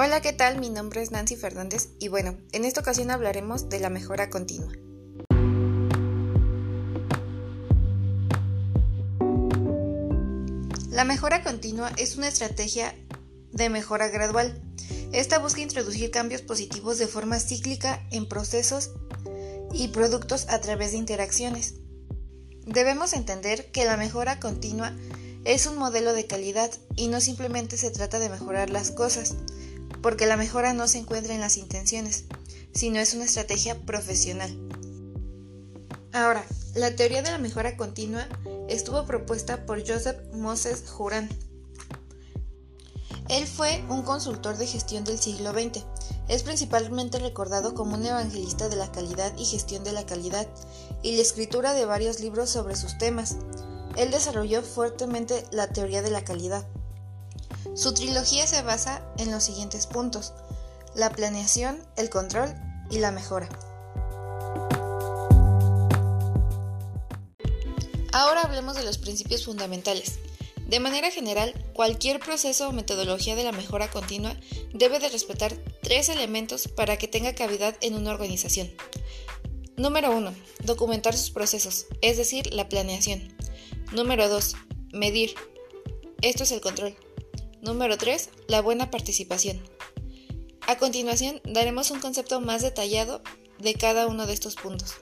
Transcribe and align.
Hola, 0.00 0.20
¿qué 0.20 0.32
tal? 0.32 0.60
Mi 0.60 0.70
nombre 0.70 1.02
es 1.02 1.10
Nancy 1.10 1.34
Fernández 1.34 1.88
y 1.98 2.06
bueno, 2.06 2.38
en 2.52 2.64
esta 2.64 2.82
ocasión 2.82 3.10
hablaremos 3.10 3.68
de 3.68 3.80
la 3.80 3.90
mejora 3.90 4.30
continua. 4.30 4.72
La 10.88 11.02
mejora 11.02 11.42
continua 11.42 11.90
es 11.96 12.16
una 12.16 12.28
estrategia 12.28 12.94
de 13.50 13.68
mejora 13.70 14.06
gradual. 14.06 14.62
Esta 15.10 15.40
busca 15.40 15.62
introducir 15.62 16.12
cambios 16.12 16.42
positivos 16.42 16.98
de 16.98 17.08
forma 17.08 17.40
cíclica 17.40 18.06
en 18.12 18.28
procesos 18.28 18.92
y 19.72 19.88
productos 19.88 20.46
a 20.48 20.60
través 20.60 20.92
de 20.92 20.98
interacciones. 20.98 21.74
Debemos 22.66 23.14
entender 23.14 23.72
que 23.72 23.84
la 23.84 23.96
mejora 23.96 24.38
continua 24.38 24.96
es 25.44 25.66
un 25.66 25.76
modelo 25.76 26.12
de 26.12 26.28
calidad 26.28 26.70
y 26.94 27.08
no 27.08 27.20
simplemente 27.20 27.76
se 27.76 27.90
trata 27.90 28.20
de 28.20 28.28
mejorar 28.28 28.70
las 28.70 28.92
cosas, 28.92 29.34
porque 30.02 30.26
la 30.26 30.36
mejora 30.36 30.72
no 30.72 30.88
se 30.88 30.98
encuentra 30.98 31.34
en 31.34 31.40
las 31.40 31.56
intenciones, 31.56 32.24
sino 32.72 32.98
es 32.98 33.14
una 33.14 33.24
estrategia 33.24 33.78
profesional. 33.80 34.56
Ahora, 36.12 36.44
la 36.74 36.94
teoría 36.94 37.22
de 37.22 37.30
la 37.30 37.38
mejora 37.38 37.76
continua 37.76 38.26
estuvo 38.68 39.04
propuesta 39.04 39.66
por 39.66 39.86
Joseph 39.86 40.18
Moses 40.32 40.84
Juran. 40.88 41.28
Él 43.28 43.46
fue 43.46 43.84
un 43.88 44.02
consultor 44.02 44.56
de 44.56 44.66
gestión 44.66 45.04
del 45.04 45.18
siglo 45.18 45.52
XX. 45.52 45.84
Es 46.28 46.42
principalmente 46.42 47.18
recordado 47.18 47.74
como 47.74 47.96
un 47.96 48.06
evangelista 48.06 48.68
de 48.68 48.76
la 48.76 48.90
calidad 48.90 49.36
y 49.36 49.44
gestión 49.44 49.84
de 49.84 49.92
la 49.92 50.06
calidad 50.06 50.46
y 51.02 51.16
la 51.16 51.22
escritura 51.22 51.74
de 51.74 51.84
varios 51.84 52.20
libros 52.20 52.48
sobre 52.48 52.74
sus 52.74 52.96
temas. 52.96 53.36
Él 53.96 54.10
desarrolló 54.10 54.62
fuertemente 54.62 55.44
la 55.50 55.68
teoría 55.68 56.00
de 56.02 56.10
la 56.10 56.24
calidad. 56.24 56.66
Su 57.78 57.94
trilogía 57.94 58.44
se 58.48 58.60
basa 58.62 59.08
en 59.18 59.30
los 59.30 59.44
siguientes 59.44 59.86
puntos, 59.86 60.32
la 60.96 61.10
planeación, 61.10 61.80
el 61.96 62.10
control 62.10 62.52
y 62.90 62.98
la 62.98 63.12
mejora. 63.12 63.48
Ahora 68.12 68.42
hablemos 68.42 68.74
de 68.74 68.82
los 68.82 68.98
principios 68.98 69.44
fundamentales. 69.44 70.18
De 70.66 70.80
manera 70.80 71.12
general, 71.12 71.54
cualquier 71.72 72.18
proceso 72.18 72.68
o 72.68 72.72
metodología 72.72 73.36
de 73.36 73.44
la 73.44 73.52
mejora 73.52 73.88
continua 73.88 74.34
debe 74.74 74.98
de 74.98 75.10
respetar 75.10 75.54
tres 75.80 76.08
elementos 76.08 76.66
para 76.66 76.96
que 76.96 77.06
tenga 77.06 77.36
cavidad 77.36 77.76
en 77.80 77.94
una 77.94 78.10
organización. 78.10 78.72
Número 79.76 80.10
1. 80.16 80.34
Documentar 80.64 81.16
sus 81.16 81.30
procesos, 81.30 81.86
es 82.02 82.16
decir, 82.16 82.52
la 82.52 82.68
planeación. 82.68 83.32
Número 83.92 84.28
2. 84.28 84.56
Medir. 84.94 85.36
Esto 86.22 86.42
es 86.42 86.50
el 86.50 86.60
control. 86.60 86.96
Número 87.60 87.98
3. 87.98 88.30
La 88.46 88.62
buena 88.62 88.90
participación. 88.90 89.60
A 90.66 90.78
continuación 90.78 91.40
daremos 91.44 91.90
un 91.90 91.98
concepto 91.98 92.40
más 92.40 92.62
detallado 92.62 93.20
de 93.58 93.74
cada 93.74 94.06
uno 94.06 94.26
de 94.26 94.32
estos 94.32 94.54
puntos. 94.54 94.94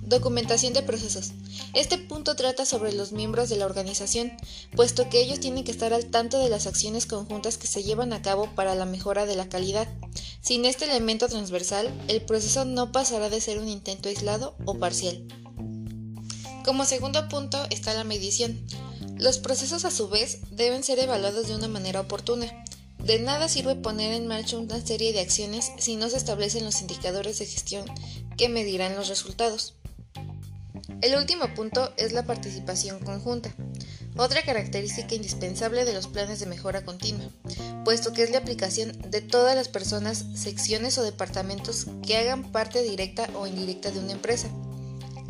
Documentación 0.00 0.72
de 0.72 0.82
procesos. 0.82 1.32
Este 1.74 1.98
punto 1.98 2.36
trata 2.36 2.64
sobre 2.64 2.92
los 2.92 3.12
miembros 3.12 3.50
de 3.50 3.56
la 3.56 3.66
organización, 3.66 4.32
puesto 4.74 5.10
que 5.10 5.20
ellos 5.20 5.40
tienen 5.40 5.62
que 5.62 5.72
estar 5.72 5.92
al 5.92 6.06
tanto 6.06 6.38
de 6.38 6.48
las 6.48 6.66
acciones 6.66 7.04
conjuntas 7.04 7.58
que 7.58 7.66
se 7.66 7.82
llevan 7.82 8.14
a 8.14 8.22
cabo 8.22 8.48
para 8.54 8.74
la 8.74 8.86
mejora 8.86 9.26
de 9.26 9.36
la 9.36 9.50
calidad. 9.50 9.88
Sin 10.40 10.64
este 10.64 10.86
elemento 10.86 11.28
transversal, 11.28 11.92
el 12.08 12.22
proceso 12.22 12.64
no 12.64 12.92
pasará 12.92 13.28
de 13.28 13.42
ser 13.42 13.58
un 13.58 13.68
intento 13.68 14.08
aislado 14.08 14.56
o 14.64 14.78
parcial. 14.78 15.26
Como 16.66 16.84
segundo 16.84 17.28
punto 17.28 17.64
está 17.70 17.94
la 17.94 18.02
medición. 18.02 18.60
Los 19.16 19.38
procesos 19.38 19.84
a 19.84 19.92
su 19.92 20.08
vez 20.08 20.38
deben 20.50 20.82
ser 20.82 20.98
evaluados 20.98 21.46
de 21.46 21.54
una 21.54 21.68
manera 21.68 22.00
oportuna. 22.00 22.52
De 22.98 23.20
nada 23.20 23.48
sirve 23.48 23.76
poner 23.76 24.12
en 24.12 24.26
marcha 24.26 24.58
una 24.58 24.84
serie 24.84 25.12
de 25.12 25.20
acciones 25.20 25.70
si 25.78 25.94
no 25.94 26.10
se 26.10 26.16
establecen 26.16 26.64
los 26.64 26.80
indicadores 26.80 27.38
de 27.38 27.46
gestión 27.46 27.86
que 28.36 28.48
medirán 28.48 28.96
los 28.96 29.06
resultados. 29.06 29.74
El 31.02 31.14
último 31.14 31.54
punto 31.54 31.92
es 31.98 32.12
la 32.12 32.24
participación 32.24 32.98
conjunta, 32.98 33.54
otra 34.16 34.42
característica 34.42 35.14
indispensable 35.14 35.84
de 35.84 35.94
los 35.94 36.08
planes 36.08 36.40
de 36.40 36.46
mejora 36.46 36.84
continua, 36.84 37.28
puesto 37.84 38.12
que 38.12 38.24
es 38.24 38.30
la 38.30 38.38
aplicación 38.38 38.92
de 39.08 39.20
todas 39.20 39.54
las 39.54 39.68
personas, 39.68 40.24
secciones 40.34 40.98
o 40.98 41.04
departamentos 41.04 41.86
que 42.04 42.16
hagan 42.16 42.50
parte 42.50 42.82
directa 42.82 43.28
o 43.34 43.46
indirecta 43.46 43.92
de 43.92 44.00
una 44.00 44.12
empresa. 44.12 44.48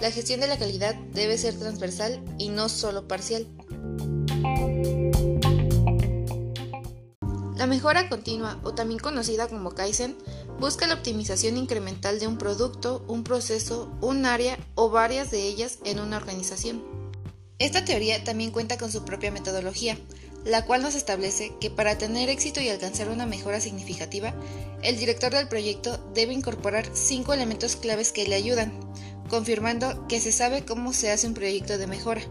La 0.00 0.10
gestión 0.10 0.40
de 0.40 0.46
la 0.46 0.58
calidad 0.58 0.94
debe 0.94 1.38
ser 1.38 1.58
transversal 1.58 2.22
y 2.38 2.50
no 2.50 2.68
solo 2.68 3.08
parcial. 3.08 3.46
La 7.56 7.66
mejora 7.66 8.10
continua, 8.10 8.60
o 8.62 8.74
también 8.74 9.00
conocida 9.00 9.48
como 9.48 9.74
Kaizen, 9.74 10.16
busca 10.60 10.86
la 10.86 10.94
optimización 10.94 11.56
incremental 11.56 12.20
de 12.20 12.26
un 12.26 12.36
producto, 12.36 13.04
un 13.08 13.24
proceso, 13.24 13.90
un 14.02 14.26
área 14.26 14.58
o 14.74 14.90
varias 14.90 15.30
de 15.30 15.42
ellas 15.42 15.78
en 15.84 15.98
una 15.98 16.18
organización. 16.18 16.84
Esta 17.58 17.84
teoría 17.86 18.22
también 18.22 18.50
cuenta 18.50 18.76
con 18.76 18.92
su 18.92 19.04
propia 19.06 19.30
metodología, 19.30 19.96
la 20.44 20.66
cual 20.66 20.82
nos 20.82 20.94
establece 20.94 21.54
que 21.58 21.70
para 21.70 21.96
tener 21.96 22.28
éxito 22.28 22.60
y 22.60 22.68
alcanzar 22.68 23.08
una 23.08 23.24
mejora 23.24 23.60
significativa, 23.60 24.34
el 24.82 24.98
director 24.98 25.32
del 25.32 25.48
proyecto 25.48 25.98
debe 26.14 26.34
incorporar 26.34 26.86
cinco 26.92 27.32
elementos 27.32 27.74
claves 27.76 28.12
que 28.12 28.28
le 28.28 28.34
ayudan, 28.36 28.78
confirmando 29.28 30.06
que 30.08 30.20
se 30.20 30.32
sabe 30.32 30.64
cómo 30.64 30.92
se 30.92 31.10
hace 31.10 31.26
un 31.26 31.34
proyecto 31.34 31.78
de 31.78 31.86
mejora. 31.86 32.22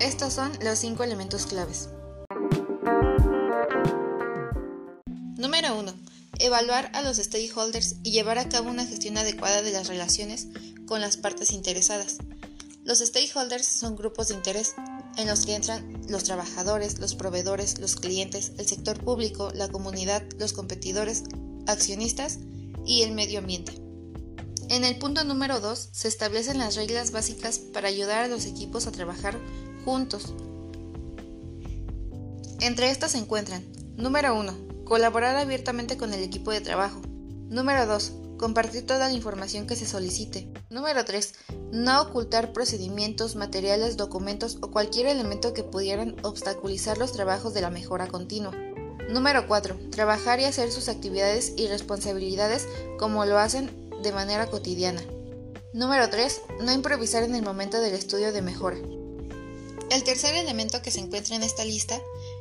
Estos 0.00 0.32
son 0.32 0.52
los 0.62 0.78
cinco 0.78 1.04
elementos 1.04 1.46
claves. 1.46 1.88
Número 5.36 5.78
1. 5.78 5.92
Evaluar 6.38 6.90
a 6.94 7.02
los 7.02 7.18
stakeholders 7.18 7.96
y 8.02 8.12
llevar 8.12 8.38
a 8.38 8.48
cabo 8.48 8.70
una 8.70 8.86
gestión 8.86 9.18
adecuada 9.18 9.62
de 9.62 9.72
las 9.72 9.88
relaciones 9.88 10.48
con 10.86 11.00
las 11.00 11.16
partes 11.16 11.52
interesadas. 11.52 12.18
Los 12.84 12.98
stakeholders 12.98 13.66
son 13.66 13.96
grupos 13.96 14.28
de 14.28 14.34
interés 14.34 14.74
en 15.16 15.28
los 15.28 15.46
que 15.46 15.54
entran 15.54 16.02
los 16.08 16.24
trabajadores, 16.24 16.98
los 16.98 17.14
proveedores, 17.14 17.78
los 17.78 17.96
clientes, 17.96 18.52
el 18.58 18.66
sector 18.66 18.98
público, 18.98 19.50
la 19.54 19.68
comunidad, 19.68 20.22
los 20.38 20.52
competidores, 20.52 21.24
accionistas 21.66 22.38
y 22.84 23.02
el 23.02 23.12
medio 23.12 23.38
ambiente. 23.38 23.81
En 24.72 24.84
el 24.84 24.96
punto 24.96 25.22
número 25.22 25.60
2 25.60 25.90
se 25.92 26.08
establecen 26.08 26.56
las 26.56 26.76
reglas 26.76 27.10
básicas 27.10 27.58
para 27.58 27.88
ayudar 27.88 28.24
a 28.24 28.26
los 28.26 28.46
equipos 28.46 28.86
a 28.86 28.90
trabajar 28.90 29.38
juntos. 29.84 30.32
Entre 32.58 32.88
estas 32.88 33.12
se 33.12 33.18
encuentran, 33.18 33.66
número 33.96 34.34
1, 34.34 34.84
colaborar 34.86 35.36
abiertamente 35.36 35.98
con 35.98 36.14
el 36.14 36.22
equipo 36.22 36.52
de 36.52 36.62
trabajo. 36.62 37.02
Número 37.50 37.84
2, 37.84 38.12
compartir 38.38 38.86
toda 38.86 39.08
la 39.08 39.12
información 39.12 39.66
que 39.66 39.76
se 39.76 39.84
solicite. 39.84 40.50
Número 40.70 41.04
3, 41.04 41.34
no 41.70 42.00
ocultar 42.00 42.54
procedimientos, 42.54 43.36
materiales, 43.36 43.98
documentos 43.98 44.56
o 44.62 44.70
cualquier 44.70 45.06
elemento 45.06 45.52
que 45.52 45.64
pudieran 45.64 46.16
obstaculizar 46.22 46.96
los 46.96 47.12
trabajos 47.12 47.52
de 47.52 47.60
la 47.60 47.68
mejora 47.68 48.08
continua. 48.08 48.56
Número 49.10 49.46
4. 49.46 49.90
Trabajar 49.90 50.40
y 50.40 50.44
hacer 50.44 50.72
sus 50.72 50.88
actividades 50.88 51.52
y 51.58 51.66
responsabilidades 51.66 52.66
como 52.98 53.26
lo 53.26 53.38
hacen 53.38 53.81
de 54.02 54.12
manera 54.12 54.48
cotidiana. 54.48 55.02
Número 55.72 56.10
3. 56.10 56.42
No 56.60 56.72
improvisar 56.72 57.22
en 57.22 57.34
el 57.34 57.42
momento 57.42 57.80
del 57.80 57.94
estudio 57.94 58.32
de 58.32 58.42
mejora. 58.42 58.76
El 59.90 60.04
tercer 60.04 60.34
elemento 60.34 60.82
que 60.82 60.90
se 60.90 61.00
encuentra 61.00 61.36
en 61.36 61.42
esta 61.42 61.64
lista 61.64 62.00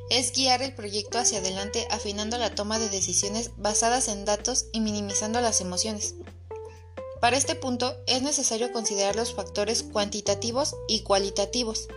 es 0.10 0.34
guiar 0.34 0.62
el 0.62 0.74
proyecto 0.74 1.18
hacia 1.18 1.40
adelante 1.40 1.88
afinando 1.92 2.38
la 2.38 2.56
toma 2.56 2.80
de 2.80 2.90
decisiones 2.90 3.52
basadas 3.58 4.08
en 4.08 4.26
datos 4.26 4.66
y 4.72 4.80
minimizando 4.80 5.40
las 5.40 5.62
emociones. 5.62 6.16
Para 7.20 7.38
este 7.38 7.56
punto 7.56 7.96
es 8.08 8.22
necesario 8.22 8.72
considerar 8.72 9.16
los 9.16 9.34
factores 9.34 9.84
cuantitativos 9.84 10.76
y 10.88 11.04
cualitativos. 11.04 11.88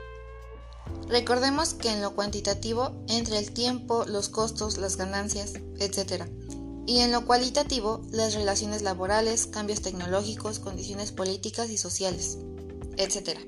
Recordemos 1.09 1.75
que 1.75 1.91
en 1.91 2.03
lo 2.03 2.15
cuantitativo 2.15 2.93
entre 3.09 3.39
el 3.39 3.53
tiempo, 3.53 4.05
los 4.07 4.29
costos, 4.29 4.77
las 4.77 4.97
ganancias, 4.97 5.55
etc 5.79 6.29
y 6.87 7.01
en 7.01 7.13
lo 7.13 7.25
cualitativo 7.25 8.03
las 8.11 8.35
relaciones 8.35 8.83
laborales, 8.83 9.47
cambios 9.47 9.81
tecnológicos, 9.81 10.59
condiciones 10.59 11.13
políticas 11.13 11.71
y 11.71 11.79
sociales, 11.79 12.39
etc. 12.97 13.39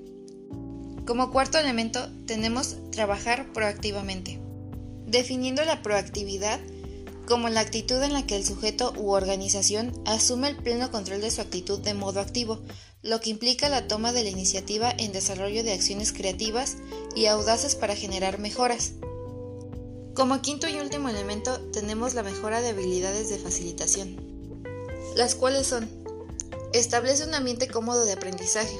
Como 1.06 1.30
cuarto 1.30 1.58
elemento 1.58 2.08
tenemos 2.26 2.76
trabajar 2.90 3.52
proactivamente, 3.52 4.40
definiendo 5.06 5.64
la 5.64 5.82
proactividad 5.82 6.60
como 7.26 7.48
la 7.48 7.60
actitud 7.60 8.00
en 8.02 8.12
la 8.12 8.24
que 8.24 8.36
el 8.36 8.44
sujeto 8.44 8.92
u 8.96 9.10
organización 9.10 9.92
asume 10.06 10.48
el 10.48 10.56
pleno 10.56 10.90
control 10.90 11.20
de 11.20 11.30
su 11.30 11.40
actitud 11.40 11.80
de 11.80 11.92
modo 11.92 12.20
activo, 12.20 12.62
lo 13.02 13.20
que 13.20 13.30
implica 13.30 13.68
la 13.68 13.88
toma 13.88 14.12
de 14.12 14.22
la 14.22 14.30
iniciativa 14.30 14.92
en 14.96 15.12
desarrollo 15.12 15.64
de 15.64 15.72
acciones 15.72 16.12
creativas 16.12 16.76
y 17.14 17.26
audaces 17.26 17.74
para 17.74 17.96
generar 17.96 18.38
mejoras, 18.38 18.92
como 20.16 20.40
quinto 20.40 20.66
y 20.66 20.80
último 20.80 21.10
elemento 21.10 21.60
tenemos 21.72 22.14
la 22.14 22.22
mejora 22.22 22.62
de 22.62 22.70
habilidades 22.70 23.28
de 23.28 23.38
facilitación, 23.38 24.16
las 25.14 25.34
cuales 25.34 25.66
son 25.66 25.90
establece 26.72 27.24
un 27.24 27.34
ambiente 27.34 27.68
cómodo 27.68 28.04
de 28.04 28.12
aprendizaje, 28.12 28.76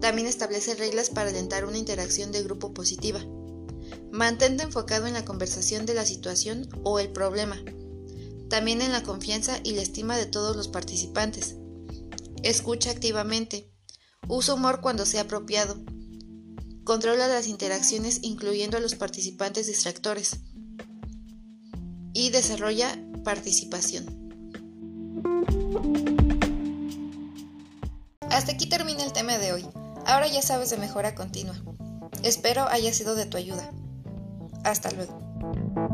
También 0.00 0.26
establece 0.26 0.74
reglas 0.74 1.08
para 1.08 1.30
alentar 1.30 1.64
una 1.64 1.78
interacción 1.78 2.30
de 2.30 2.42
grupo 2.42 2.74
positiva. 2.74 3.24
Mantente 4.12 4.62
enfocado 4.62 5.06
en 5.06 5.14
la 5.14 5.24
conversación 5.24 5.86
de 5.86 5.94
la 5.94 6.04
situación 6.04 6.68
o 6.84 6.98
el 6.98 7.08
problema. 7.08 7.56
También 8.50 8.82
en 8.82 8.92
la 8.92 9.02
confianza 9.02 9.58
y 9.64 9.72
la 9.72 9.80
estima 9.80 10.18
de 10.18 10.26
todos 10.26 10.54
los 10.54 10.68
participantes. 10.68 11.56
Escucha 12.42 12.90
activamente. 12.90 13.72
Usa 14.28 14.52
humor 14.52 14.82
cuando 14.82 15.06
sea 15.06 15.22
apropiado. 15.22 15.76
Controla 16.84 17.26
las 17.26 17.46
interacciones 17.46 18.18
incluyendo 18.20 18.76
a 18.76 18.80
los 18.80 18.94
participantes 18.94 19.66
distractores. 19.66 20.40
Y 22.18 22.30
desarrolla 22.30 22.98
participación. 23.24 24.06
Hasta 28.30 28.52
aquí 28.52 28.66
termina 28.70 29.04
el 29.04 29.12
tema 29.12 29.36
de 29.36 29.52
hoy. 29.52 29.66
Ahora 30.06 30.26
ya 30.26 30.40
sabes 30.40 30.70
de 30.70 30.78
mejora 30.78 31.14
continua. 31.14 31.56
Espero 32.22 32.66
haya 32.70 32.94
sido 32.94 33.16
de 33.16 33.26
tu 33.26 33.36
ayuda. 33.36 33.70
Hasta 34.64 34.92
luego. 34.92 35.85